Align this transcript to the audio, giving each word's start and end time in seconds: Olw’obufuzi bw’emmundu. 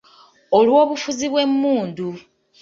Olw’obufuzi 0.57 1.25
bw’emmundu. 1.31 2.07